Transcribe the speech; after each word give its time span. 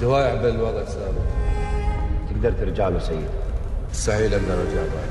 دوايع 0.00 0.34
بالوضع 0.34 0.80
السابق. 0.80 1.22
تقدر 2.30 2.52
ترجع 2.52 2.88
له 2.88 2.98
سيد. 2.98 3.28
مستحيل 3.90 4.34
أن 4.34 4.50
ارجع 4.50 4.82
بعد. 4.82 5.10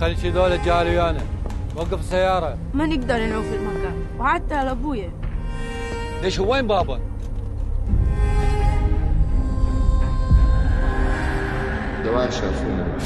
خلي 0.00 0.16
شي 0.16 0.30
ذولا 0.30 0.64
جاري 0.64 0.90
ويانا. 0.90 1.20
وقف 1.76 2.00
السيارة 2.00 2.58
ما 2.74 2.86
نقدر 2.86 3.16
نعوف 3.16 3.46
المكان. 3.52 3.94
وحتى 4.18 4.54
على 4.54 4.70
ابويا 4.70 5.10
ليش 6.22 6.40
هو 6.40 6.52
وين 6.52 6.66
بابا؟ 6.66 7.00
دوايع 12.04 12.30
شافونا. 12.30 12.98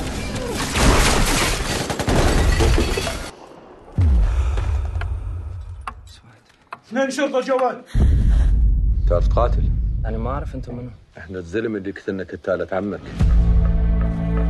اثنين 6.89 7.11
شرطة 7.11 7.41
جواد 7.41 7.83
تعرف 9.09 9.29
تقاتل 9.29 9.74
أنا 10.07 10.19
ما 10.19 10.31
أعرف 10.31 10.55
أنتم 10.55 10.75
منو. 10.75 10.91
إحنا 11.19 11.39
الزلمة 11.39 11.79
اللي 11.79 11.91
قتلنا 11.91 12.25
كتالة 12.25 12.67
عمك. 12.73 13.01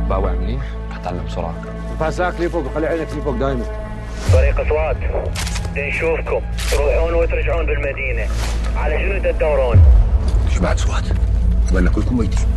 باوع 0.09 0.31
منيح. 0.31 0.63
أتعلم 0.99 1.25
بسرعة 1.25 1.55
فاساك 1.99 2.39
لي 2.39 2.49
فوق 2.49 2.73
خلي 2.75 2.87
عينك 2.87 3.07
لي 3.15 3.21
فوق 3.21 3.35
دايما. 3.35 3.63
فريق 4.31 4.59
أصوات. 4.59 4.97
نشوفكم. 5.77 6.41
تروحون 6.71 7.13
وترجعون 7.13 7.65
بالمدينة. 7.65 8.27
على 8.77 8.99
شنو 8.99 9.31
تدورون؟ 9.31 9.77
إيش 10.49 10.57
بعد 10.57 10.77
سوات؟ 10.77 11.03
وين 11.73 11.87
كلكم 11.87 12.17
ميتين 12.17 12.47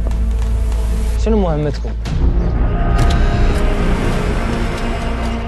شنو 1.24 1.38
مهمتكم؟ 1.38 1.90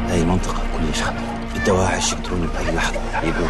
هاي 0.08 0.24
منطقة؟ 0.24 0.62
كلش 0.78 1.02
خطر 1.02 1.14
الدواعش 1.56 2.12
يقدرون 2.12 2.48
بأي 2.54 2.74
لحظة 2.76 3.00
يبون 3.22 3.48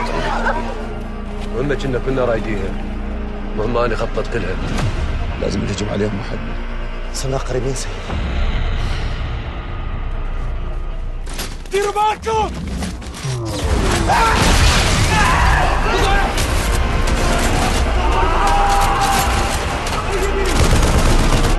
مهمة 1.54 1.74
كنا 1.74 1.98
كنا 1.98 2.24
رايديها 2.24 2.89
أنا 3.58 3.96
خطط 3.96 4.28
كلها. 4.32 4.56
لازم 5.40 5.60
نهجم 5.64 5.88
عليهم 5.88 6.20
محمد. 6.20 6.54
صرنا 7.14 7.36
قريبين 7.36 7.74
سيد 7.74 7.90
ديروا 11.72 11.92
بالكم 11.92 12.50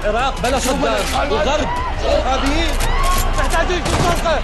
العراق 0.03 0.41
بلا 0.43 0.59
صدام. 0.59 1.31
وضرب. 1.31 1.67
ارهابيين 2.05 2.73
محتاجين 3.37 3.83
شرطة 3.85 4.39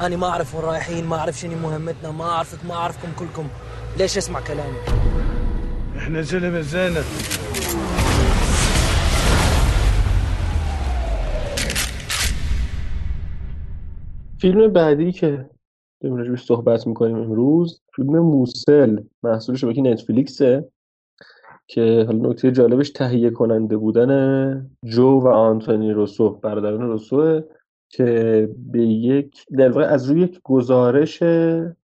أنا 0.00 0.16
ما 0.16 0.28
أعرف 0.28 0.54
وين 0.54 0.64
رايحين 0.64 1.06
ما 1.06 1.18
أعرف 1.18 1.38
شنو 1.38 1.56
مهمتنا 1.56 2.10
ما 2.10 2.30
أعرفك 2.30 2.58
ما 2.68 2.74
أعرفكم 2.74 3.08
كلكم. 3.18 3.48
ليش 3.98 4.18
أسمع 4.18 4.40
كلامي؟ 4.40 4.78
احنا 5.96 6.22
زلمة 6.22 6.60
زينة 6.60 7.00
فیلم 14.40 14.68
بعدی 14.68 15.12
که 15.12 15.50
داریم 16.00 16.16
راجبش 16.16 16.44
صحبت 16.44 16.86
می‌کنیم 16.86 17.16
امروز 17.16 17.82
فیلم 17.96 18.18
موسل 18.18 19.00
محصول 19.22 19.56
شبکه 19.56 19.82
نتفلیکسه 19.82 20.68
که 21.66 22.04
حالا 22.06 22.28
نکته 22.28 22.52
جالبش 22.52 22.90
تهیه 22.90 23.30
کننده 23.30 23.76
بودن 23.76 24.70
جو 24.84 25.20
و 25.20 25.28
آنتونی 25.28 25.92
روسو 25.92 26.30
برادران 26.30 26.80
روسوه 26.80 27.40
که 27.88 28.48
به 28.72 28.82
یک 28.86 29.46
در 29.58 29.68
واقع 29.68 29.86
از 29.86 30.10
روی 30.10 30.20
یک 30.20 30.40
گزارش 30.44 31.22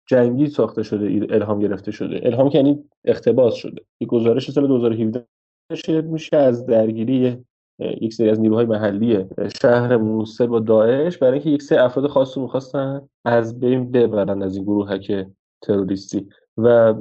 جنگی 0.07 0.47
ساخته 0.47 0.83
شده 0.83 1.35
الهام 1.35 1.59
گرفته 1.59 1.91
شده. 1.91 2.21
الهام 2.23 2.49
که 2.49 2.59
یعنی 2.59 2.85
اقتباس 3.05 3.55
شده. 3.55 3.83
یک 4.01 4.09
گزارش 4.09 4.51
سال 4.51 4.67
2017 4.67 5.27
نشر 5.73 6.01
میشه 6.01 6.37
از 6.37 6.67
درگیری 6.67 7.37
یک 7.79 8.15
سری 8.15 8.31
از 8.31 8.41
نیروهای 8.41 8.67
محلی 8.67 9.25
شهر 9.63 9.97
موسل 9.97 10.47
با 10.47 10.61
داعش 10.61 11.19
برای 11.19 11.33
اینکه 11.33 11.51
یک 11.51 11.63
سری 11.63 11.79
افراد 11.79 12.07
خاص 12.07 12.37
رو 12.37 12.43
می‌خواستن 12.43 13.09
از 13.25 13.61
بین 13.61 13.91
ببرن 13.91 14.43
از 14.43 14.57
این 14.57 14.65
گروهک 14.65 15.27
تروریستی. 15.63 16.27
و 16.59 16.95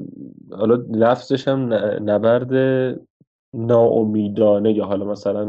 حالا 0.51 0.75
لفظش 0.91 1.47
هم 1.47 1.73
نبرد 2.09 2.53
ناامیدانه 3.53 4.73
یا 4.73 4.85
حالا 4.85 5.05
مثلا 5.05 5.43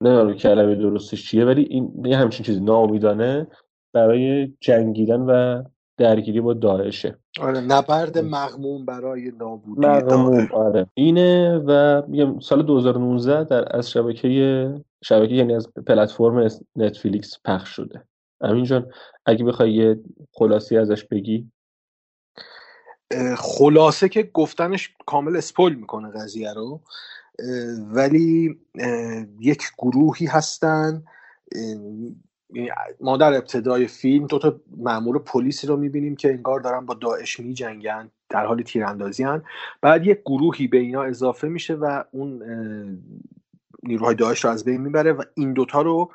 نمی‌دونم 0.00 0.32
کلمه 0.32 0.74
درستش 0.74 1.30
چیه 1.30 1.44
ولی 1.44 1.62
این 1.62 1.92
یه 2.04 2.16
همچین 2.16 2.46
چیزی. 2.46 2.60
ناامیدانه 2.60 3.46
برای 3.92 4.52
جنگیدن 4.60 5.20
و 5.20 5.62
درگیری 6.00 6.40
با 6.40 6.54
داعشه. 6.54 7.18
آره 7.40 7.60
نبرد 7.60 8.18
مغموم 8.18 8.84
برای 8.84 9.32
نابودی 9.38 9.86
مغموم 9.86 10.48
آره. 10.52 10.86
اینه 10.94 11.58
و 11.66 12.02
میگم 12.08 12.40
سال 12.40 12.62
2019 12.62 13.44
در 13.44 13.76
از 13.76 13.90
شبکه 13.90 14.82
شبکه 15.04 15.34
یعنی 15.34 15.54
از 15.54 15.68
پلتفرم 15.86 16.48
نتفلیکس 16.76 17.38
پخش 17.44 17.68
شده. 17.68 18.04
امین 18.40 18.64
جان 18.64 18.90
اگه 19.26 19.44
بخوای 19.44 19.72
یه 19.72 20.00
خلاصی 20.32 20.76
ازش 20.76 21.04
بگی. 21.04 21.50
خلاصه 23.36 24.08
که 24.08 24.22
گفتنش 24.22 24.94
کامل 25.06 25.36
اسپویل 25.36 25.74
می‌کنه 25.74 26.10
قضیه 26.10 26.52
رو. 26.52 26.80
ولی 27.92 28.60
یک 29.40 29.62
گروهی 29.78 30.26
هستن 30.26 31.02
ما 33.00 33.16
در 33.16 33.34
ابتدای 33.34 33.86
فیلم 33.86 34.26
دو 34.26 34.38
تا 34.38 34.60
مأمور 34.76 35.18
پلیسی 35.18 35.66
رو 35.66 35.76
می‌بینیم 35.76 36.16
که 36.16 36.28
انگار 36.30 36.60
دارن 36.60 36.86
با 36.86 36.94
داعش 36.94 37.40
میجنگن 37.40 38.10
در 38.28 38.46
حال 38.46 38.62
تیراندازی 38.62 39.24
هن. 39.24 39.42
بعد 39.80 40.06
یک 40.06 40.20
گروهی 40.20 40.68
به 40.68 40.78
اینا 40.78 41.02
اضافه 41.02 41.48
میشه 41.48 41.74
و 41.74 42.04
اون 42.10 42.42
نیروهای 43.82 44.14
داعش 44.14 44.44
رو 44.44 44.50
از 44.50 44.64
بین 44.64 44.80
می‌بره 44.80 45.12
و 45.12 45.22
این 45.34 45.52
دوتا 45.52 45.82
رو 45.82 46.12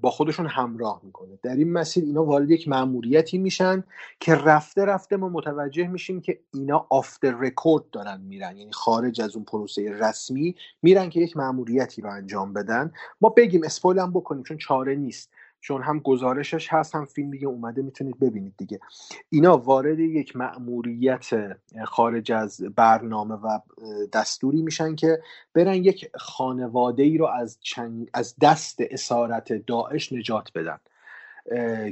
با 0.00 0.10
خودشون 0.10 0.46
همراه 0.46 1.00
می‌کنه. 1.04 1.38
در 1.42 1.56
این 1.56 1.72
مسیر 1.72 2.04
اینا 2.04 2.24
وارد 2.24 2.50
یک 2.50 2.68
مأموریتی 2.68 3.38
میشن 3.38 3.84
که 4.20 4.34
رفته 4.34 4.84
رفته 4.84 5.16
ما 5.16 5.28
متوجه 5.28 5.86
میشیم 5.86 6.20
که 6.20 6.40
اینا 6.54 6.86
آفتر 6.90 7.30
رکورد 7.30 7.90
دارن 7.90 8.20
میرن. 8.20 8.56
یعنی 8.56 8.72
خارج 8.72 9.20
از 9.20 9.36
اون 9.36 9.44
پروسه 9.44 9.92
رسمی 9.92 10.54
میرن 10.82 11.10
که 11.10 11.20
یک 11.20 11.36
مأموریتی 11.36 12.02
رو 12.02 12.10
انجام 12.10 12.52
بدن. 12.52 12.92
ما 13.20 13.28
بگیم 13.28 13.64
اسپویل 13.64 13.98
هم 13.98 14.10
بکنیم 14.10 14.42
چون 14.42 14.56
چاره 14.56 14.94
نیست. 14.94 15.30
چون 15.60 15.82
هم 15.82 15.98
گزارشش 15.98 16.68
هست 16.72 16.94
هم 16.94 17.04
فیلم 17.04 17.30
دیگه 17.30 17.46
اومده 17.46 17.82
می‌تونید 17.82 18.18
ببینید 18.20 18.54
دیگه. 18.58 18.80
اینا 19.30 19.58
وارد 19.58 19.98
یک 19.98 20.36
مأموریت 20.36 21.26
خارج 21.84 22.32
از 22.32 22.60
برنامه 22.76 23.34
و 23.34 23.58
دستوری 24.12 24.62
میشن 24.62 24.94
که 24.94 25.18
برن 25.54 25.74
یک 25.74 26.10
خانواده 26.14 27.02
ای 27.02 27.18
رو 27.18 27.26
از, 27.26 27.58
چنگ... 27.60 28.10
از 28.14 28.34
دست 28.40 28.78
اسارت 28.80 29.52
داعش 29.52 30.12
نجات 30.12 30.48
بدن. 30.54 30.78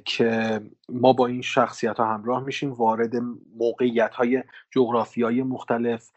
که 0.05 0.61
ما 0.89 1.13
با 1.13 1.27
این 1.27 1.43
شخصیت 1.43 1.97
ها 1.97 2.15
همراه 2.15 2.45
میشیم 2.45 2.73
وارد 2.73 3.13
موقعیت 3.59 4.15
های 4.15 4.43
جغرافیایی 4.71 5.43
مختلف 5.43 6.11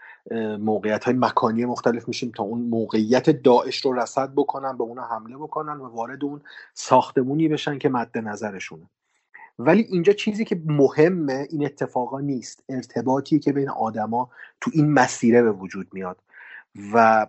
موقعیت 0.60 1.04
های 1.04 1.14
مکانی 1.14 1.66
مختلف 1.66 2.08
میشیم 2.08 2.32
تا 2.36 2.44
اون 2.44 2.62
موقعیت 2.62 3.30
داعش 3.30 3.86
رو 3.86 3.94
رصد 3.94 4.32
بکنن 4.36 4.78
به 4.78 4.84
اونا 4.84 5.04
حمله 5.04 5.38
بکنن 5.38 5.78
و 5.78 5.88
وارد 5.88 6.24
اون 6.24 6.42
ساختمونی 6.74 7.48
بشن 7.48 7.78
که 7.78 7.90
مد 7.90 8.18
نظرشونه. 8.18 8.90
ولی 9.60 9.82
اینجا 9.82 10.14
چیزی 10.14 10.46
که 10.46 10.62
مهمه 10.66 11.48
این 11.50 11.66
اتفاقا 11.66 12.20
نیست. 12.20 12.64
ارتباطی 12.70 13.40
که 13.40 13.54
بین 13.54 13.70
آدما 13.70 14.30
تو 14.62 14.72
این 14.74 14.92
مسیره 14.92 15.42
به 15.42 15.52
وجود 15.52 15.88
میاد. 15.94 16.18
و 16.94 17.28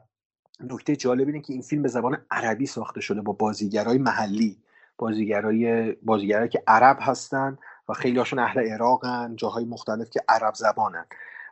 نکته 0.60 0.96
جالب 0.96 1.26
اینه 1.26 1.40
که 1.40 1.52
این 1.52 1.62
فیلم 1.62 1.82
به 1.82 1.88
زبان 1.88 2.18
عربی 2.30 2.66
ساخته 2.66 3.00
شده 3.00 3.20
با 3.20 3.32
بازیگرای 3.32 3.98
محلی. 3.98 4.58
بازیگرای 5.00 5.92
بازیگرایی 5.92 6.48
که 6.48 6.62
عرب 6.66 6.98
هستن 7.00 7.58
و 7.88 7.92
خیلی 7.92 8.18
هاشون 8.18 8.38
اهل 8.38 8.60
عراقن 8.60 9.36
جاهای 9.36 9.64
مختلف 9.64 10.10
که 10.10 10.20
عرب 10.28 10.54
زبانن. 10.54 11.04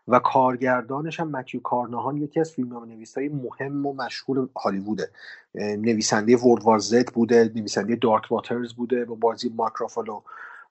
و 0.08 0.18
کارگردانش 0.18 1.20
هم 1.20 1.30
متیو 1.30 1.60
کارناهان 1.60 2.16
یکی 2.16 2.40
از 2.40 2.52
فیلم 2.52 2.84
نویسای 2.84 3.28
مهم 3.28 3.86
و 3.86 3.92
مشهور 3.92 4.48
هالیووده. 4.56 5.10
نویسنده 5.54 6.36
ورد 6.36 6.62
وار 6.62 6.78
زد 6.78 7.12
بوده 7.12 7.52
نویسنده 7.54 7.96
دارک 7.96 8.32
واترز 8.32 8.74
بوده 8.74 9.04
با 9.04 9.14
بازی 9.14 9.52
مارک 9.56 9.74
رافالو. 9.78 10.22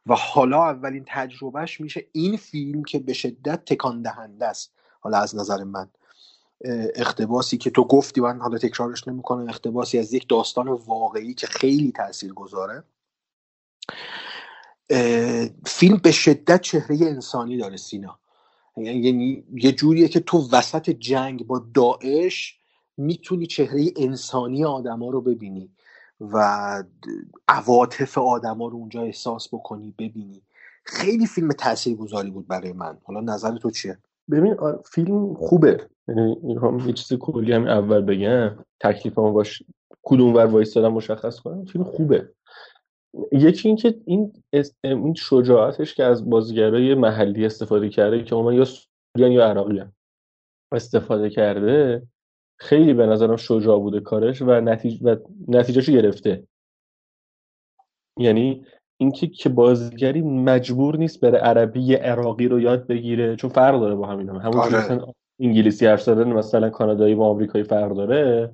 و 0.08 0.16
حالا 0.16 0.64
اولین 0.64 1.04
تجربهش 1.08 1.82
میشه 1.82 2.06
این 2.12 2.38
فیلم 2.38 2.84
که 2.84 3.00
به 3.00 3.14
شدت 3.14 3.66
تکان 3.66 4.02
دهنده 4.02 4.46
است. 4.46 4.74
حالا 5.00 5.18
از 5.18 5.36
نظر 5.36 5.64
من. 5.64 5.88
اقتباسی 6.96 7.58
که 7.58 7.70
تو 7.70 7.84
گفتی 7.84 8.22
من 8.22 8.40
حالا 8.40 8.58
تکرارش 8.58 9.08
نمی‌کنم 9.08 9.50
اقتباسی 9.50 10.00
از 10.00 10.14
یک 10.14 10.30
داستان 10.30 10.68
واقعی 10.68 11.34
که 11.34 11.48
خیلی 11.48 11.92
تأثیر 11.92 12.34
گذاره. 12.34 12.84
فیلم 15.66 15.98
به 15.98 16.12
شدت 16.12 16.62
چهره 16.62 16.98
انسانی 17.02 17.58
داره 17.58 17.78
سینا. 17.78 18.20
یعنی 18.78 19.44
یه 19.54 19.72
جوریه 19.72 20.08
که 20.08 20.20
تو 20.20 20.50
وسط 20.52 20.90
جنگ 20.90 21.48
با 21.48 21.66
داعش 21.74 22.60
می‌تونی 22.98 23.48
چهره 23.48 23.86
انسانی 23.96 24.66
آدما 24.66 25.10
رو 25.10 25.22
ببینی 25.22 25.70
و 26.22 26.84
عواطف 27.48 28.18
آدما 28.18 28.68
رو 28.68 28.76
اونجا 28.76 29.02
احساس 29.02 29.48
بکنی 29.48 29.94
ببینی. 29.98 30.42
خیلی 30.84 31.26
فیلم 31.26 31.52
تاثیرگذاری 31.52 32.32
بود 32.32 32.48
برای 32.48 32.74
من. 32.74 32.98
حالا 33.04 33.22
نظر 33.22 33.58
تو 33.58 33.72
چیه؟ 33.72 33.98
ببین 34.32 34.56
فیلم 34.92 35.34
خوبه. 35.34 35.88
یعنی 36.08 36.56
هم 36.62 36.80
یه 36.88 36.94
چیز 36.94 37.18
کلی 37.20 37.54
هم 37.54 37.68
اول 37.68 38.02
بگم. 38.02 38.66
تکلیفمو 38.80 39.32
باش 39.32 39.64
کدوم 40.04 40.34
ور 40.34 40.46
وایستادم 40.46 40.94
مشخص 40.94 41.40
کنم. 41.40 41.66
فیلم 41.66 41.84
خوبه. 41.84 42.30
یکی 43.32 43.68
اینکه 43.68 43.96
این 44.06 44.34
این 44.84 45.14
شجاعتش 45.14 45.96
که 45.96 46.04
از 46.04 46.30
بازیگرای 46.30 46.96
محلی 46.96 47.46
استفاده 47.46 47.90
کرده 47.90 48.24
که 48.24 48.36
اونا 48.36 48.54
یا 48.54 48.66
سوریان 48.66 49.32
یا 49.32 49.46
عراقی 49.46 49.84
استفاده 50.72 51.30
کرده 51.30 52.08
خیلی 52.60 52.94
به 52.94 53.06
نظرم 53.06 53.36
شجاع 53.36 53.80
بوده 53.80 54.00
کارش 54.00 54.42
و 54.42 54.62
نتیجه 54.62 55.06
و 55.06 55.16
نتیجهشو 55.48 55.92
گرفته. 55.92 56.48
یعنی 58.18 58.66
اینکه 58.98 59.28
که 59.28 59.50
بازیگری 59.50 60.22
مجبور 60.22 60.98
نیست 60.98 61.22
بره 61.22 61.38
عربی 61.38 61.94
عراقی 61.94 62.48
رو 62.48 62.60
یاد 62.60 62.88
بگیره 62.88 63.36
چون 63.36 63.50
فرق 63.50 63.80
داره 63.80 63.96
با 63.96 64.08
همین 64.08 64.30
هم. 64.30 64.36
همون 64.36 64.58
آره. 64.60 64.78
مثلا 64.78 65.06
انگلیسی 65.40 65.86
حرف 65.86 66.02
زدن 66.02 66.34
مثلا 66.34 66.70
کانادایی 66.70 67.16
با 67.16 67.28
آمریکایی 67.28 67.64
فرق 67.64 67.96
داره 67.96 68.52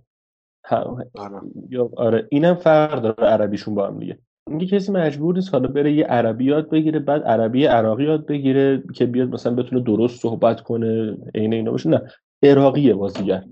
هم- 0.65 1.05
آره. 1.15 1.41
یا 1.69 1.89
آره 1.97 2.27
اینم 2.31 2.55
فرق 2.55 3.01
داره 3.01 3.23
عربیشون 3.31 3.75
با 3.75 3.87
هم 3.87 3.99
دیگه 3.99 4.17
اینکه 4.49 4.65
کسی 4.65 4.91
مجبور 4.91 5.35
نیست 5.35 5.53
حالا 5.53 5.67
بره 5.67 5.93
یه 5.93 6.05
عربی 6.05 6.45
یاد 6.45 6.69
بگیره 6.69 6.99
بعد 6.99 7.23
عربی 7.23 7.65
عراقی 7.65 8.03
یاد 8.03 8.25
بگیره 8.25 8.83
که 8.95 9.05
بیاد 9.05 9.29
مثلا 9.29 9.55
بتونه 9.55 9.81
درست 9.81 10.21
صحبت 10.21 10.61
کنه 10.61 11.17
عین 11.35 11.53
اینا 11.53 11.71
باشه 11.71 11.89
نه 11.89 12.01
عراقیه 12.43 12.93
بازیگر 12.93 13.43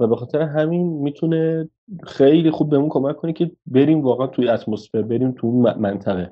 و 0.00 0.06
به 0.06 0.16
خاطر 0.16 0.42
همین 0.42 0.86
می‌تونه 0.86 1.68
خیلی 2.02 2.50
خوب 2.50 2.70
بهمون 2.70 2.88
کمک 2.88 3.16
کنه 3.16 3.32
که 3.32 3.50
بریم 3.66 4.00
واقعا 4.00 4.26
توی 4.26 4.48
اتمسفر 4.48 5.02
بریم 5.02 5.32
تو 5.32 5.46
اون 5.46 5.74
منطقه. 5.78 6.30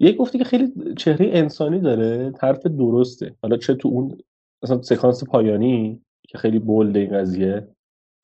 یک 0.00 0.16
گفتی 0.16 0.38
که 0.38 0.44
خیلی 0.44 0.72
چهره 0.98 1.30
انسانی 1.32 1.80
داره 1.80 2.32
حرف 2.40 2.66
درسته. 2.66 3.34
حالا 3.42 3.56
چه 3.56 3.74
تو 3.74 3.88
اون 3.88 4.18
مثلا 4.62 4.82
سکانس 4.82 5.24
پایانی 5.24 6.00
که 6.28 6.38
خیلی 6.38 6.58
بولد 6.58 6.96
این 6.96 7.10
قضیه. 7.10 7.68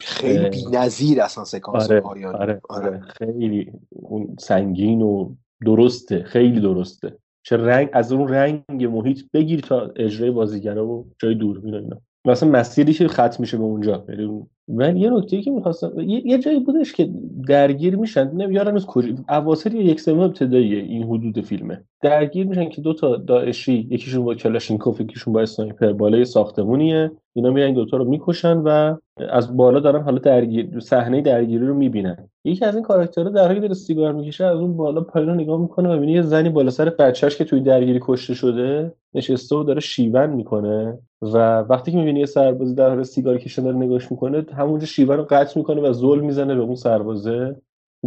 خیلی 0.00 0.48
بی‌نظیر 0.48 1.20
اصلا 1.20 1.44
سکانس 1.44 1.90
آره 1.90 2.00
پایانی. 2.00 2.36
آره 2.36 2.60
آره. 2.68 3.00
خیلی 3.00 3.72
اون 3.90 4.36
سنگین 4.38 5.02
و 5.02 5.34
درسته 5.66 6.22
خیلی 6.22 6.60
درسته. 6.60 7.16
چه 7.46 7.56
رنگ 7.56 7.88
از 7.92 8.12
اون 8.12 8.28
رنگ 8.28 8.84
محیط 8.84 9.20
بگیر 9.32 9.60
تا 9.60 9.92
اجرای 9.96 10.30
بازیگرا 10.30 10.86
و 10.86 11.06
جای 11.18 11.34
و 11.34 11.76
اینا. 11.76 12.00
مثلا 12.24 12.48
مسیری 12.48 12.92
که 12.92 13.08
ختم 13.08 13.36
میشه 13.38 13.56
به 13.56 13.64
اونجا 13.64 14.04
یعنی 14.08 14.46
ولی 14.68 15.00
یه 15.00 15.10
نکته 15.10 15.40
که 15.40 15.50
می‌خواستم 15.50 16.00
یه, 16.00 16.38
جایی 16.38 16.60
بودش 16.60 16.92
که 16.92 17.10
درگیر 17.48 17.96
میشن. 17.96 18.30
نمیارم 18.30 18.74
از 18.74 18.86
کجا 18.86 19.08
اواخر 19.28 19.74
یا 19.74 19.82
یک 19.82 20.00
سوم 20.00 20.20
ابتدایی 20.20 20.74
این 20.74 21.02
حدود 21.02 21.40
فیلمه. 21.40 21.84
درگیر 22.02 22.46
میشن 22.46 22.68
که 22.68 22.80
دو 22.80 22.94
تا 22.94 23.16
داعشی 23.16 23.88
یکیشون 23.90 24.24
با 24.24 24.34
کلاشینکوف 24.34 25.00
یکیشون 25.00 25.34
با 25.34 25.40
اسنایپر. 25.40 25.92
بالای 25.92 26.24
ساختمونیه. 26.24 27.10
اینا 27.32 27.50
میرن 27.50 27.74
دوتا 27.74 27.96
رو 27.96 28.04
می‌کشن 28.04 28.56
و 28.56 28.96
از 29.30 29.56
بالا 29.56 29.80
دارن 29.80 30.02
حالا 30.02 30.18
درگیر 30.18 30.80
صحنه 30.80 31.20
درگیری 31.20 31.66
رو 31.66 31.74
می‌بینن. 31.74 32.28
یکی 32.44 32.64
از 32.64 32.74
این 32.74 32.84
کاراکترها 32.84 33.30
در 33.30 33.42
حالی 33.42 33.54
که 33.54 33.60
داره 33.60 33.74
سیگار 33.74 34.12
می‌کشه 34.12 34.44
از 34.44 34.58
اون 34.58 34.76
بالا 34.76 35.00
پایین 35.00 35.30
نگاه 35.30 35.60
می‌کنه 35.60 35.88
و 35.88 35.92
می‌بینه 35.92 36.12
یه 36.12 36.22
زنی 36.22 36.48
بالا 36.48 36.70
سر 36.70 36.90
بچهش 36.90 37.36
که 37.36 37.44
توی 37.44 37.60
درگیری 37.60 38.00
کشته 38.02 38.34
شده 38.34 38.92
نشسته 39.14 39.56
و 39.56 39.62
داره 39.62 39.80
شیون 39.80 40.26
می‌کنه 40.30 40.98
و 41.22 41.58
وقتی 41.58 41.92
که 41.92 41.98
می‌بینه 41.98 42.20
یه 42.20 42.26
سربازی 42.26 42.74
در 42.74 42.88
حال 42.88 43.02
سیگار 43.02 43.38
کشیدن 43.38 43.64
داره 43.64 43.76
نگاش 43.76 44.10
می‌کنه 44.10 44.42
همونجا 44.54 44.86
شیون 44.86 45.16
رو 45.16 45.26
قطع 45.30 45.58
می‌کنه 45.58 45.80
و 45.80 45.92
زل 45.92 46.20
می‌زنه 46.20 46.54
به 46.54 46.60
اون 46.60 46.74
سربازه. 46.74 47.56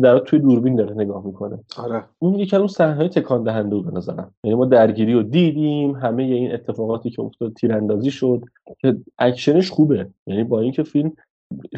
در 0.01 0.19
توی 0.19 0.39
دوربین 0.39 0.75
داره 0.75 0.95
نگاه 0.95 1.25
می‌کنه. 1.25 1.59
آره. 1.77 2.03
اون 2.19 2.33
یکی 2.33 2.55
اون 2.55 2.67
صحنه‌های 2.67 3.09
تکان 3.09 3.43
دهنده 3.43 3.75
بود 3.75 3.85
به 3.85 3.97
نظرم. 3.97 4.33
یعنی 4.43 4.55
ما 4.55 4.65
درگیری 4.65 5.13
رو 5.13 5.23
دیدیم 5.23 5.91
همه 5.91 6.23
این 6.23 6.53
اتفاقاتی 6.53 7.09
که 7.09 7.21
افتاد 7.21 7.53
تیراندازی 7.53 8.11
شد 8.11 8.41
که 8.79 8.97
اکشنش 9.19 9.71
خوبه. 9.71 10.07
یعنی 10.27 10.43
با 10.43 10.59
اینکه 10.61 10.83
فیلم 10.83 11.11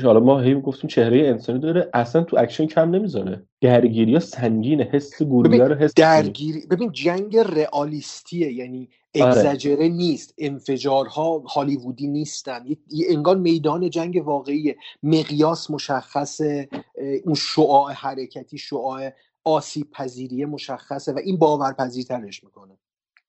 حالا 0.03 0.19
ما 0.19 0.39
هی 0.39 0.61
گفتیم 0.61 0.87
چهره 0.87 1.27
انسانی 1.27 1.59
داره 1.59 1.89
اصلا 1.93 2.23
تو 2.23 2.37
اکشن 2.39 2.65
کم 2.65 2.89
نمی‌ذاره. 2.89 3.43
درگیری 3.61 4.13
ها 4.13 4.19
سنگینه 4.19 4.83
حس 4.83 5.23
گلوله 5.23 5.67
رو 5.67 5.75
حس. 5.75 5.93
درگیری 5.93 6.59
ببین 6.71 6.91
جنگ 6.91 7.37
رئالیستیه. 7.37 8.53
یعنی. 8.53 8.89
اگزجره 9.15 9.87
نیست 9.87 10.33
انفجارها 10.37 11.39
هالیوودی 11.39 12.07
نیستن. 12.07 12.65
انگار 13.09 13.37
میدان 13.37 13.89
جنگ 13.89 14.21
واقعیه. 14.25 14.77
مقیاس 15.03 15.71
مشخصه 15.71 16.69
اه، 16.95 17.07
اون 17.07 17.35
شعاع 17.35 17.93
حرکتی 17.93 18.57
شعاع 18.57 19.11
آسیب 19.43 19.91
پذیری 19.91 20.45
مشخصه 20.45 21.13
و 21.13 21.19
این 21.23 21.37
باورپذیرترش 21.37 22.43
می‌کنه. 22.43 22.77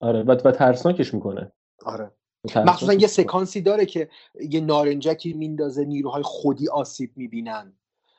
آره 0.01 0.23
و, 0.23 0.31
و 0.31 0.53
ترسناکش 0.53 1.15
می‌کنه. 1.15 1.53
آره. 1.85 2.11
مخصوصا 2.57 2.93
یه. 2.93 3.07
سکانسی 3.07 3.61
داره 3.61 3.87
که 3.87 4.09
یه 4.51 4.61
نارنجکی 4.61 5.33
میندازه 5.33 5.85
نیروهای 5.85 6.23
خودی 6.23 6.69
آسیب 6.69 7.11
می‌بینن. 7.17 7.73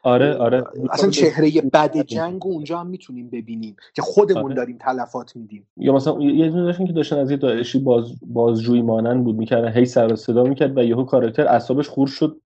آره 0.03 0.35
آره 0.35 0.63
اصلا 0.91 1.09
چهره 1.09 1.61
بد 1.73 1.97
جنگ 1.97 2.45
اونجا 2.47 2.79
هم 2.79 2.87
می‌تونیم 2.87 3.29
ببینیم 3.29 3.75
که 3.93 4.01
خودمون 4.01 4.43
آره. 4.43 4.55
داریم 4.55 4.77
تلفات 4.77 5.35
میدیم. 5.35 5.67
یا 5.77 5.93
مثلا 5.93 6.21
یه 6.21 6.49
دونه 6.49 6.63
داشتن 6.63 6.85
که 6.85 6.93
داشتن 6.93 7.17
از 7.19 7.31
یه 7.31 7.37
داعشی 7.37 7.79
باز 7.79 8.11
بازجویی 8.27 8.81
مانند 8.81 9.23
بود 9.23 9.35
می‌کردن 9.35 9.71
هی 9.71 9.85
سر 9.85 10.13
و 10.13 10.15
صدا 10.15 10.43
می‌کرد 10.43 10.77
و 10.77 10.83
یهو 10.83 11.03
کاراکتر 11.03 11.47
اعصابش 11.47 11.89
خورد 11.89 12.11
شد. 12.11 12.41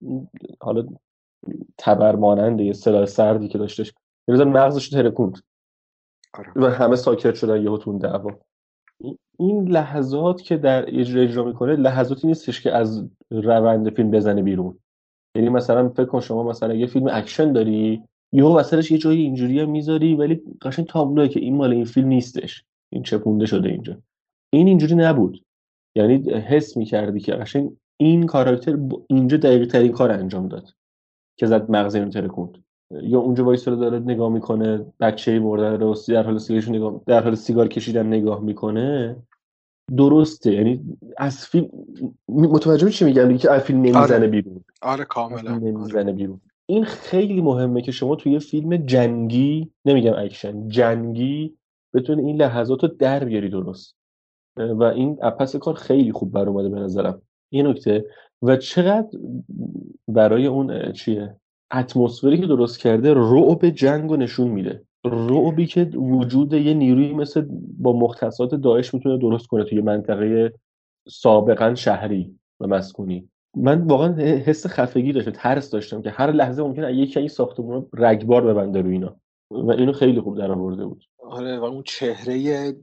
حالا 0.60 0.88
تبر 1.78 2.16
مانند 2.16 2.62
یه 2.62 2.74
سلاح 2.74 3.06
سردی 3.06 3.48
که 3.48 3.58
داشتش. 3.58 3.94
یه 4.28 4.36
مغزش 4.44 4.90
ترکوند. 4.90 5.38
آره. 6.34 6.52
و 6.56 6.66
همه 6.66 6.96
ساکت 6.96 7.36
شدن 7.36 7.64
یهو 7.64 7.78
تو 7.78 7.90
اون 7.90 8.00
دعوا. 8.00 8.32
این- 9.02 9.18
این 9.40 9.68
لحظات 9.68 10.42
که 10.42 10.58
در 10.58 11.00
اجرا 11.00 11.22
اجرا 11.22 11.44
می‌کنه 11.44 11.76
لحظاتی 11.76 12.28
نیستش 12.28 12.62
که 12.62 12.72
از 12.72 13.08
روند 13.32 13.94
فیلم 13.94 14.12
بزنه 14.12 14.42
بیرون. 14.44 14.80
یعنی 15.36 15.50
مثلا 15.50 15.90
فکر 15.90 16.06
کن 16.06 16.20
شما 16.20 16.44
مثلا 16.44 16.74
یه 16.74 16.88
فیلم 16.88 17.08
اکشن 17.12 17.52
داری 17.52 18.04
یهو 18.34 18.58
وسطش 18.58 18.92
یه 18.92 18.98
جایی 18.98 19.22
اینجوری 19.22 19.66
می‌ذاری 19.66 20.16
ولی 20.16 20.42
قشنگ 20.62 20.86
تابلوه 20.86 21.28
که 21.28 21.40
این 21.40 21.56
مال 21.56 21.74
این 21.74 21.86
فیلم 21.86 22.08
نیستش 22.08 22.64
این 22.92 23.04
چپونده 23.04 23.46
شده 23.46 23.70
اینجا. 23.70 23.98
این 24.54 24.68
اینجوری 24.68 24.96
نبود. 24.96 25.44
یعنی 25.96 26.32
حس 26.34 26.78
می‌کردی 26.78 27.20
که 27.20 27.34
قشنگ 27.34 27.72
این 27.98 28.26
کاراکتر 28.26 28.80
اینجا 29.08 29.38
دقیق 29.38 29.68
ترین 29.68 29.92
کار 29.92 30.12
انجام 30.12 30.48
داد 30.48 30.70
که 31.38 31.46
زد 31.46 31.72
مغز 31.72 31.96
اینو 31.96 32.10
ترکوند. 32.10 32.58
یا 32.92 33.20
اونجا 33.20 33.46
وایساده 33.46 33.78
داره 33.78 34.00
نگاه 34.00 34.30
می‌کنه 34.30 34.86
بچه 35.00 35.40
مرده 35.40 35.78
رو 35.78 35.96
در 36.08 36.24
حال 36.24 36.40
در 37.08 37.24
حال 37.24 37.36
سیگار 37.36 37.68
کشیدن 37.68 38.08
نگاه 38.08 38.42
می‌کنه. 38.42 39.16
درسته. 39.98 40.54
یعنی 40.54 40.98
از 41.18 41.46
فیلم 41.46 41.70
متوجه 42.28 42.90
چی 42.90 43.06
میگم 43.06 43.28
دیگه 43.28 43.40
که 43.40 43.52
از 43.52 43.62
فیلم 43.62 43.80
نمی‌زنه 43.80 44.02
آره. 44.02 44.28
بیرون. 44.28 44.64
آره 44.82 45.06
کاملا. 45.06 45.52
آره. 45.52 45.60
نمی‌زنه 45.60 46.12
بیرون. 46.12 46.42
این 46.66 46.84
خیلی 46.84 47.42
مهمه 47.42 47.82
که 47.82 47.92
شما 47.92 48.16
توی 48.16 48.32
یه 48.32 48.40
فیلم 48.40 48.78
جنگی 48.78 49.72
نمیگم 49.86 50.14
اکشن 50.18 50.68
جنگی 50.68 51.54
بتونی 51.94 52.22
این 52.22 52.42
لحظات 52.42 52.84
رو 52.84 52.90
در 52.90 53.24
بیاری 53.24 53.50
درست. 53.50 53.96
و 54.58 54.84
این 54.84 55.16
پس 55.16 55.56
کار 55.56 55.74
خیلی 55.74 56.12
خوب 56.12 56.32
بر 56.32 56.50
اومده 56.50 56.70
به 56.70 56.80
نظرم. 56.80 57.22
این 57.50 57.68
نکته. 57.68 58.06
و 58.42 58.58
چقدر 58.58 59.08
برای 60.08 60.48
اون 60.48 60.92
چیه؟ 60.92 61.36
اتمسفری 61.74 62.38
که 62.38 62.48
درست 62.48 62.80
کرده 62.80 63.14
رعب 63.14 63.70
جنگ 63.70 64.10
رو 64.10 64.16
نشون 64.16 64.48
میده. 64.48 64.84
رعبی 65.06 65.66
که 65.66 65.84
وجود 65.84 66.54
یه 66.54 66.74
نیروی 66.74 67.14
مثل 67.14 67.46
با 67.78 67.94
مختصات 67.94 68.56
داعش 68.56 68.94
می‌تونه 68.94 69.18
درست 69.18 69.48
کنه 69.48 69.64
توی 69.64 69.82
منطقه 69.82 70.54
سابقا 71.08 71.76
شهری 71.76 72.36
و 72.60 72.68
مسکونی. 72.68 73.30
من 73.58 73.82
واقعا 73.82 74.14
حس 74.18 74.68
خفگی 74.68 75.14
داشتم 75.14 75.32
ترس 75.32 75.70
داشتم 75.70 76.02
که 76.02 76.10
هر 76.10 76.32
لحظه 76.32 76.64
ممکنه 76.64 76.94
یکی 76.94 77.20
این 77.20 77.28
ساختمون 77.28 77.86
رگبار 77.94 78.46
ببنده 78.46 78.82
رو 78.82 78.90
اینا. 78.90 79.16
و 79.52 79.72
اینو 79.72 79.94
خیلی 79.94 80.22
خوب 80.22 80.38
در 80.38 80.52
آورده 80.52 80.86
بود. 80.86 81.04
آره 81.24 81.60
و 81.60 81.64
اون 81.64 81.84
چهره 81.84 82.74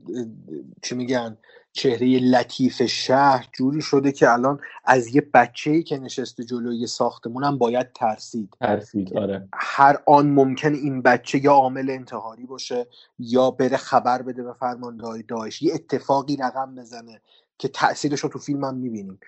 چی 0.83 0.95
میگن؟ 0.95 1.37
چهره 1.73 2.19
لطیف 2.19 2.81
شهر 2.81 3.47
جوری 3.53 3.81
شده 3.81 4.11
که 4.11 4.31
الان 4.31 4.59
از 4.85 5.15
یه 5.15 5.29
بچه‌ای 5.33 5.83
که 5.83 5.97
نشسته 5.97 6.43
جلوی 6.43 6.77
یه 6.77 6.87
ساختمون 6.87 7.43
هم 7.43 7.57
باید 7.57 7.93
ترسید. 7.93 8.49
ترسید 8.59 9.17
آره. 9.17 9.47
هر 9.53 9.97
آن 10.07 10.29
ممکن 10.29 10.73
این 10.73 11.01
بچه 11.01 11.43
یا 11.43 11.51
عامل 11.51 11.89
انتحاری 11.89 12.45
باشه 12.45 12.87
یا 13.19 13.51
بره 13.51 13.77
خبر 13.77 14.21
بده 14.21 14.43
به 14.43 14.53
فرماندهای 14.53 15.23
داعش. 15.23 15.61
یه 15.61 15.73
اتفاقی 15.73 16.35
رقم 16.35 16.75
بزنه 16.75 17.21
که 17.57 17.67
تاثیرش 17.67 18.19
رو 18.19 18.29
تو 18.29 18.39
فیلم 18.39 18.63
هم 18.63 18.77
می‌بینیم. 18.77 19.19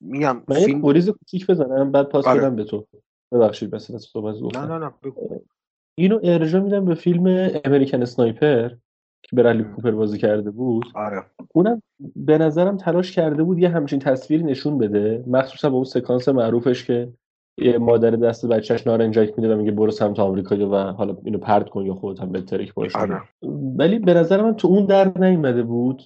میگم 0.00 0.42
من 0.48 0.56
فیلم 0.56 0.80
گریز 0.80 1.08
کوچیک 1.08 1.46
بزنم 1.46 1.92
بعد 1.92 2.08
پاس 2.08 2.26
آره. 2.26 2.50
به 2.50 2.64
تو. 2.64 2.86
ببخشید 3.32 3.70
بس 3.70 3.90
صحبت 3.92 4.56
نه 4.56 4.66
نه 4.66 4.78
نه 4.78 4.92
بگو. 5.02 5.40
اینو 5.94 6.20
ارجاع 6.22 6.62
میدم 6.62 6.84
به 6.84 6.94
فیلم 6.94 7.50
امریکن 7.64 8.02
اسنایپر 8.02 8.70
که 9.30 9.36
برلی 9.36 9.64
کوپر 9.64 9.90
بازی 9.90 10.18
کرده 10.18 10.50
بود. 10.50 10.84
آره. 10.94 11.22
اونم 11.54 11.82
به 12.16 12.38
نظرم 12.38 12.76
تلاش 12.76 13.12
کرده 13.12 13.42
بود 13.42 13.58
یه 13.58 13.68
همچین 13.68 13.98
تصویری 13.98 14.44
نشون 14.44 14.78
بده. 14.78 15.24
مخصوصا 15.26 15.70
با 15.70 15.76
اون 15.76 15.84
سکانس 15.84 16.28
معروفش 16.28 16.84
که 16.84 17.12
یه 17.58 17.78
مادر 17.78 18.10
دست 18.10 18.46
بچهش 18.46 18.86
نارنجک 18.86 19.34
میده 19.36 19.54
و 19.54 19.58
میگه 19.58 19.70
برو 19.70 19.90
سمت 19.90 20.20
آمریکا 20.20 20.70
و 20.70 20.74
حالا 20.74 21.16
اینو 21.24 21.38
پرت 21.38 21.68
کن 21.68 21.86
یا 21.86 21.94
خودت 21.94 22.20
هم 22.20 22.32
بهتری 22.32 22.66
که 22.66 22.72
باشه. 22.76 22.98
آره. 22.98 23.22
ولی 23.76 23.98
به 23.98 24.14
نظر 24.14 24.42
من 24.42 24.54
تو 24.54 24.68
اون 24.68 24.86
در 24.86 25.18
نیومده 25.18 25.62
بود. 25.62 26.02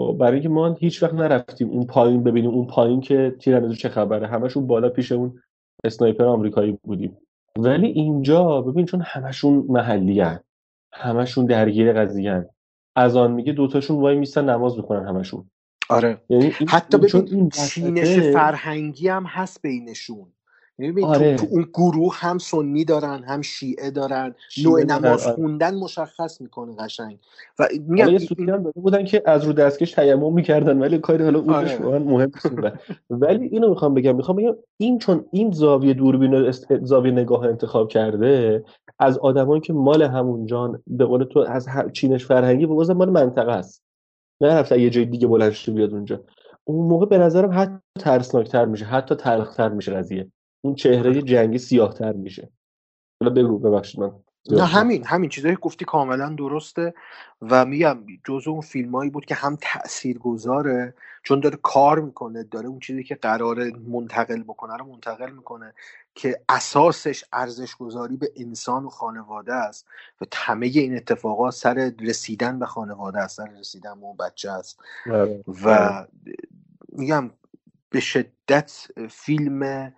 خب، 0.00 0.16
برای 0.20 0.32
اینکه 0.32 0.48
ما 0.48 0.72
هیچ 0.72 1.02
وقت 1.02 1.14
نرفتیم 1.14 1.70
اون 1.70 1.86
پایین 1.86 2.22
ببینیم 2.22 2.50
اون 2.50 2.66
پایین 2.66 3.00
که 3.00 3.36
تیراندازی 3.38 3.76
چه 3.76 3.88
خبره. 3.88 4.26
همشون 4.26 4.66
بالا 4.66 4.88
پیش 4.88 5.12
اون 5.12 5.42
اسنایپر 5.84 6.24
آمریکایی 6.24 6.78
بودیم. 6.82 7.16
ولی 7.58 7.86
اینجا 7.86 8.60
ببین 8.60 8.86
چون 8.86 9.00
همشون 9.00 9.66
محلی 9.68 10.20
هن. 10.20 10.40
همشون 11.00 11.46
درگیر 11.46 11.92
قضیه 11.92 12.50
از 12.96 13.16
آن 13.16 13.32
میگه 13.32 13.52
دوتاشون 13.52 14.00
وای 14.00 14.16
میستن 14.16 14.50
نماز 14.50 14.76
می‌کنن 14.76 15.08
همشون. 15.08 15.50
آره. 15.88 16.22
یعنی 16.28 16.52
حتی 16.68 16.98
ببین 16.98 17.28
این 17.30 17.48
چینش 17.50 18.18
فرهنگی 18.18 19.08
هم 19.08 19.24
هست 19.24 19.62
بینشون. 19.62 20.32
یعنی 20.78 21.04
آره. 21.04 21.36
تو, 21.36 21.46
اون 21.50 21.68
گروه 21.74 22.14
هم 22.16 22.38
سنی 22.38 22.84
دارن 22.84 23.24
هم 23.24 23.42
شیعه 23.42 23.90
دارن 23.90 24.34
شیعه 24.50 24.68
نوع 24.68 24.82
نماز 24.84 25.26
آره. 25.26 25.34
خوندن 25.34 25.74
مشخص 25.74 26.40
می‌کنه 26.40 26.76
قشنگ 26.76 27.18
و 27.58 27.68
میگم 27.88 28.08
هم 28.38 28.62
داده 28.62 28.80
بودن 28.80 29.04
که 29.04 29.22
از 29.26 29.44
رو 29.44 29.52
دستکش 29.52 29.92
تیمم 29.92 30.32
می‌کردن 30.32 30.78
ولی 30.78 30.98
کاری 30.98 31.24
حالا 31.24 31.38
اونش 31.38 31.80
آره. 31.80 31.98
مهم 31.98 32.30
ولی 33.10 33.46
اینو 33.46 33.68
می‌خوام 33.68 33.94
بگم 33.94 34.16
می‌خوام 34.16 34.36
بگم 34.36 34.56
این 34.76 34.98
چون 34.98 35.24
این 35.30 35.50
زاویه 35.50 35.94
دوربین 35.94 36.32
رو 36.32 36.46
است- 36.46 36.84
زاویه 36.84 37.12
نگاه 37.12 37.44
انتخاب 37.44 37.88
کرده 37.88 38.64
از 38.98 39.18
آدمایی 39.18 39.60
که 39.60 39.72
مال 39.72 40.02
همون 40.02 40.46
جان 40.46 40.82
به 40.86 41.04
قول 41.04 41.24
تو 41.24 41.38
از 41.38 41.68
ه- 41.68 41.92
چینش 41.92 42.26
فرهنگی 42.26 42.66
بازم 42.66 42.92
مال 42.92 43.10
منطقه 43.10 43.52
است 43.52 43.82
نه 44.40 44.54
رفته 44.54 44.80
یه 44.80 44.90
جای 44.90 45.04
دیگه 45.04 45.26
بلند 45.26 45.56
بیاد 45.74 45.92
اونجا 45.92 46.20
اون 46.64 46.88
موقع 46.88 47.06
به 47.06 47.18
نظرم 47.18 47.50
حتی 47.52 47.80
ترسناکتر 47.98 48.64
میشه 48.64 48.84
حتی 48.84 49.14
تلختر 49.14 49.68
میشه 49.68 49.92
قضیه 49.94 50.30
اون 50.60 50.74
چهره 50.74 51.22
جنگی 51.22 51.58
سیاهتر 51.58 52.12
میشه. 52.12 52.52
حالا 53.22 53.34
بگو 53.34 53.58
ببخشید 53.58 54.00
من 54.00 54.12
نه 54.50 54.64
همین 54.64 55.06
همین 55.06 55.30
چیزایی 55.30 55.54
که 55.54 55.60
گفتی 55.60 55.84
کاملا 55.84 56.28
درسته 56.28 56.94
و 57.42 57.64
میگم 57.64 57.98
جزو 58.24 58.50
اون 58.50 58.60
فیلمایی 58.60 59.10
بود 59.10 59.24
که 59.24 59.34
هم 59.34 59.58
تأثیر 59.60 60.18
گذاره 60.18 60.94
چون 61.22 61.40
داره 61.40 61.58
کار 61.62 62.00
می‌کنه 62.00 62.42
داره 62.42 62.68
اون 62.68 62.80
چیزی 62.80 63.04
که 63.04 63.14
قراره 63.14 63.72
منتقل 63.88 64.42
بکنه 64.42 64.76
رو 64.76 64.86
منتقل 64.86 65.30
می‌کنه 65.30 65.74
که 66.14 66.40
اساسش 66.48 67.24
ارزش 67.32 67.76
گذاری 67.76 68.16
به 68.16 68.32
انسان 68.36 68.84
و 68.84 68.88
خانواده 68.88 69.54
است 69.54 69.86
و 70.20 70.24
همه 70.34 70.66
این 70.66 70.96
اتفاقات 70.96 71.54
سر 71.54 71.92
رسیدن 72.00 72.58
به 72.58 72.66
خانواده 72.66 73.18
است 73.18 73.36
سر 73.36 73.50
رسیدن 73.58 74.00
به 74.00 74.06
اون 74.06 74.16
بچه 74.16 74.50
است. 74.50 74.80
آره. 75.12 75.44
و 75.64 76.06
میگم 76.92 77.30
به 77.90 78.00
شدت 78.00 78.86
فیلم 79.10 79.92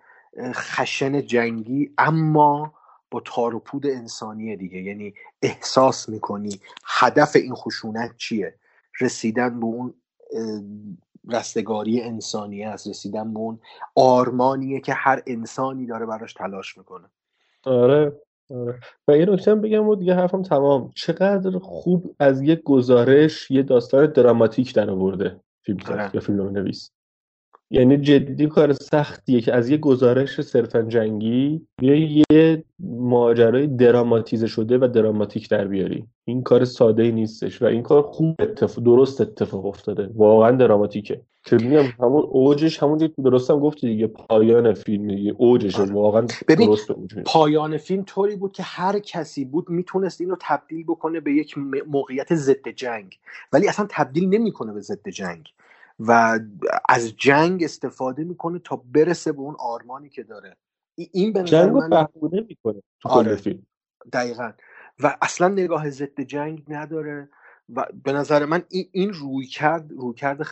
خشن 0.53 1.21
جنگی 1.21 1.91
اما 1.97 2.73
با 3.11 3.21
تار 3.25 3.55
و 3.55 3.59
پود 3.59 3.87
انسانی 3.87 4.55
دیگه. 4.55 4.81
یعنی 4.81 5.13
احساس 5.41 6.09
می‌کنی 6.09 6.59
هدف 6.85 7.35
این 7.35 7.55
خشونت 7.55 8.17
چیه؟ 8.17 8.55
رسیدن 9.01 9.59
به 9.59 9.65
اون 9.65 9.93
رستگاری 11.27 12.01
انسانی 12.01 12.63
است. 12.63 12.87
رسیدن 12.87 13.33
به 13.33 13.39
اون 13.39 13.59
آرمانیه 13.95 14.79
که 14.79 14.93
هر 14.93 15.23
انسانی 15.27 15.85
داره 15.85 16.05
براش 16.05 16.33
تلاش 16.33 16.77
می‌کنه. 16.77 17.05
آره 17.65 18.21
آره. 18.51 18.79
و 19.07 19.17
یه 19.17 19.25
نکته 19.25 19.55
بگم 19.55 19.87
و 19.87 19.95
دیگه 19.95 20.15
حرفم 20.15 20.41
تمام. 20.41 20.91
چقدر 20.95 21.59
خوب 21.59 22.15
از 22.19 22.41
یک 22.41 22.63
گزارش 22.63 23.51
یه 23.51 23.63
داستان 23.63 24.05
دراماتیک 24.05 24.75
در 24.75 24.89
آورده 24.89 25.39
فیلمساز 25.61 25.91
آره. 25.91 26.11
یا 26.13 26.21
فیلم 26.21 26.49
نویس. 26.49 26.91
یعنی 27.71 27.97
جدی 27.97 28.47
کار 28.47 28.73
سختیه 28.73 29.41
که 29.41 29.53
از 29.53 29.69
یه 29.69 29.77
گزارش 29.77 30.41
صرفا 30.41 30.81
جنگی 30.81 31.61
یه 31.81 32.23
یه 32.31 32.63
ماجرای 32.79 33.67
دراماتیزه 33.67 34.47
شده 34.47 34.77
و 34.77 34.87
دراماتیک 34.87 35.49
در 35.49 35.67
بیاری. 35.67 36.05
این 36.25 36.43
کار 36.43 36.65
ساده 36.65 37.03
ای 37.03 37.11
نیستش 37.11 37.61
و 37.61 37.65
این 37.65 37.83
کار 37.83 38.01
خوب 38.01 38.35
اتفاق 38.39 38.83
درست 38.83 39.21
اتفاق 39.21 39.65
افتاده. 39.65 40.09
واقعا 40.15 40.51
دراماتیکه. 40.51 41.21
که 41.45 41.55
میگم 41.55 41.83
همون 41.99 42.23
اوجش 42.29 42.83
همون 42.83 42.97
که 42.97 43.11
درست 43.23 43.51
هم 43.51 43.59
گفتی 43.59 43.87
دیگه. 43.87 44.07
پایان 44.07 44.73
فیلم 44.73 45.07
دیگه 45.07 45.35
اوجشه. 45.37 45.81
آره. 45.81 45.91
واقعا 45.91 46.27
درست 46.47 46.91
اوج 46.91 47.15
میشه. 47.15 47.23
پایان 47.25 47.77
فیلم 47.77 48.03
طوری 48.03 48.35
بود 48.35 48.51
که 48.51 48.63
هر 48.63 48.99
کسی 48.99 49.45
بود 49.45 49.69
می‌تونست 49.69 50.21
اینو 50.21 50.35
تبدیل 50.41 50.83
بکنه 50.83 51.19
به 51.19 51.33
یک 51.33 51.55
موقعیت 51.87 52.35
ضد 52.35 52.69
جنگ. 52.75 53.19
ولی 53.53 53.67
اصلا 53.67 53.87
تبدیل 53.89 54.29
نمی‌کنه 54.29 54.73
به 54.73 54.79
ضد 54.79 55.09
جنگ. 55.09 55.43
و 55.99 56.39
از 56.89 57.15
جنگ 57.17 57.63
استفاده 57.63 58.23
می‌کنه 58.23 58.59
تا 58.59 58.75
برسه 58.75 59.31
به 59.31 59.39
اون 59.39 59.55
آرمانی 59.59 60.09
که 60.09 60.23
داره. 60.23 60.57
ای- 60.95 61.09
این 61.13 61.33
به 61.33 61.41
نظر 61.41 61.51
جنگ 61.51 61.71
رو 61.71 61.87
من 61.87 62.07
می‌کنه 62.49 62.83
تو 62.99 63.09
آره. 63.09 63.35
فیلم. 63.35 63.65
دقیقا. 64.13 64.51
و 64.99 65.17
اصلا 65.21 65.47
نگاه 65.47 65.89
ضد 65.89 66.21
جنگ 66.21 66.63
نداره 66.67 67.29
و 67.73 67.85
به 68.03 68.13
نظر 68.13 68.45
من 68.45 68.63
این, 68.69 68.89
این 68.91 69.13
روی 69.13 69.45
کرد 69.45 69.91
روی 69.91 70.13
کرد 70.13 70.47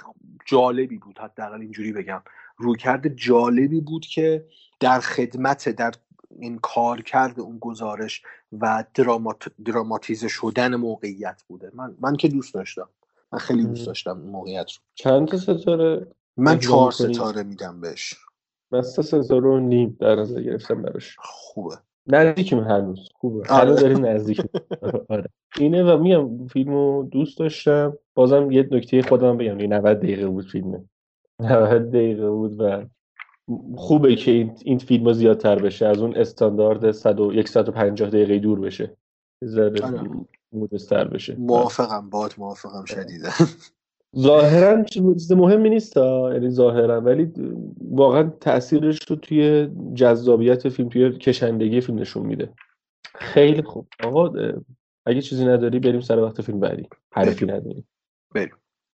جالبی 0.46 0.98
بود 0.98 1.20
حداقل 1.20 1.62
اینجوری 1.62 1.94
بگم. 1.94 2.22
روی 2.58 2.78
کرد 2.78 3.08
جالبی 3.08 3.82
بود 3.82 4.06
که 4.06 4.46
در 4.80 5.00
خدمت 5.00 5.70
در 5.70 5.92
این 6.40 6.60
کار 6.60 7.02
کرد 7.02 7.40
اون 7.40 7.58
گزارش 7.60 8.22
و 8.52 8.84
درامات 8.94 9.50
دراماتیزه 9.66 10.28
شدن 10.28 10.76
موقعیت 10.76 11.44
بوده. 11.48 11.72
من 11.74 11.96
من 12.02 12.16
که 12.16 12.28
دوست 12.28 12.54
داشتم. 12.54 12.90
من 13.34 13.40
خیلی 13.40 13.64
دوست 13.64 13.88
داشتم 13.88 14.22
این 14.22 14.30
موقعیت 14.30 14.72
رو. 14.72 14.82
چند 14.96 15.28
تا 15.28 15.38
ستاره 15.38 16.08
من 16.38 16.60
چهار؟ 16.60 16.92
ستاره 16.92 17.44
میدم 17.44 17.82
بهش. 17.82 18.14
من 18.72 18.82
سه 18.82 19.02
ستاره 19.02 19.50
و 19.50 19.60
نیم 19.60 19.98
در 20.00 20.16
نظر 20.16 20.42
گرفتم 20.42 20.82
براش. 20.82 21.16
خوبه. 21.20 21.76
نزدیکیم 22.08 22.60
هنوز. 22.60 23.10
خوبه. 23.16 23.50
آره. 23.50 23.62
هنوز 23.62 23.80
داریم 23.80 24.06
نزدیک. 24.06 24.42
آره. 25.10 25.30
اینه 25.58 25.84
و 25.84 25.98
میگم 25.98 26.48
فیلمو 26.48 27.04
دوست 27.04 27.40
داشتم. 27.40 27.98
بازم 28.14 28.52
یه 28.52 28.68
نکته 28.72 29.02
خودم 29.02 29.38
بگم. 29.38 29.58
دیگه 29.58 29.68
90 29.68 29.98
دقیقه 29.98 30.28
بود 30.28 30.46
فیلمه. 30.46 30.84
90 31.40 31.90
دقیقه 31.90 32.30
بود 32.30 32.62
و 32.62 32.86
خوبه 33.76 34.16
که 34.16 34.32
این, 34.32 34.58
این 34.66 34.78
فیلم 34.78 35.14
زیادتر 35.14 35.60
بشه. 35.60 35.86
از 35.86 36.02
اون 36.02 36.16
استاندارد 36.16 36.92
100 36.92 37.20
و 37.20 37.44
150 37.46 38.10
دقیقه 38.10 38.40
دور 38.40 38.60
بشه. 38.60 38.98
مودستر 40.52 41.08
بشه. 41.08 41.36
موافقم 41.36 42.10
باد 42.10 42.34
موافقم 42.38 42.86
شدیده 42.86 43.30
ظاهرا 44.18 44.84
چیز 44.84 45.32
مهمی 45.32 45.70
نیست. 45.70 45.98
یعنی 45.98 46.50
ظاهرا 46.50 47.02
ولی 47.02 47.34
واقعا 47.92 48.24
تاثیرش 48.42 49.00
رو 49.10 49.16
توی 49.16 49.70
جذابیت 49.94 50.70
فیلم 50.70 50.90
توی 50.90 51.18
کشندگی 51.18 51.82
فیلم 51.82 52.00
نشون 52.00 52.26
میده. 52.26 52.54
خیلی 53.16 53.62
خوب. 53.62 53.88
آقا 54.04 54.34
اگه 55.06 55.22
چیزی 55.22 55.46
نداری 55.46 55.80
بریم 55.80 56.02
سر 56.02 56.20
وقت 56.20 56.42
فیلم 56.42 56.60
بعدی. 56.60 56.90
حرفی 57.12 57.46
نداری 57.46 57.86
بریم. 58.36 58.56